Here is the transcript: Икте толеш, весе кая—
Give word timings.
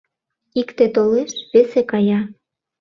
Икте 0.59 0.85
толеш, 0.95 1.31
весе 1.51 1.81
кая— 1.89 2.21